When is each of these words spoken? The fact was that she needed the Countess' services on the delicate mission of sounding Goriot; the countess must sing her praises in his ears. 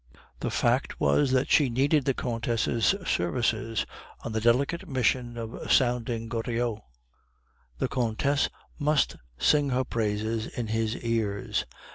The 0.39 0.49
fact 0.49 0.99
was 0.99 1.29
that 1.29 1.51
she 1.51 1.69
needed 1.69 2.05
the 2.05 2.15
Countess' 2.15 2.95
services 3.05 3.85
on 4.21 4.31
the 4.31 4.41
delicate 4.41 4.87
mission 4.89 5.37
of 5.37 5.71
sounding 5.71 6.27
Goriot; 6.27 6.79
the 7.77 7.87
countess 7.87 8.49
must 8.79 9.17
sing 9.37 9.69
her 9.69 9.83
praises 9.83 10.47
in 10.47 10.65
his 10.69 10.97
ears. 11.03 11.65